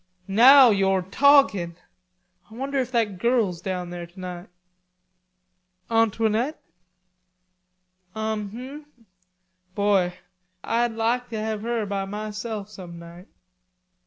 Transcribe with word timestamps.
"Now 0.27 0.71
yo're 0.71 1.03
talkin'. 1.03 1.75
Ah 2.45 2.55
wonder 2.55 2.79
if 2.79 2.91
that 2.91 3.19
girl's 3.19 3.61
down 3.61 3.91
there 3.91 4.07
tonight." 4.07 4.49
"Antoinette?" 5.91 6.59
"Um 8.15 8.49
hum.... 8.49 9.05
Boy, 9.75 10.17
Ah'd 10.63 10.93
lahk 10.93 11.29
to 11.29 11.37
have 11.39 11.61
her 11.61 11.81
all 11.81 11.85
by 11.85 12.05
ma 12.05 12.31
self 12.31 12.67
some 12.71 12.97
night." 12.97 13.27